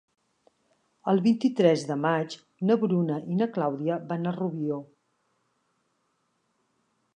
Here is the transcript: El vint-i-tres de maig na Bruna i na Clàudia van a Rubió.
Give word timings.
El 1.11 1.19
vint-i-tres 1.25 1.83
de 1.89 1.97
maig 2.05 2.37
na 2.71 2.79
Bruna 2.85 3.19
i 3.35 3.39
na 3.43 3.49
Clàudia 3.59 3.99
van 4.13 4.27
a 4.27 4.35
Rubió. 4.41 4.81